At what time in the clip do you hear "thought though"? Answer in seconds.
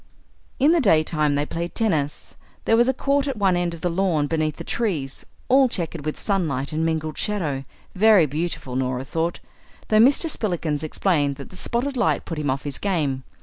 9.05-9.99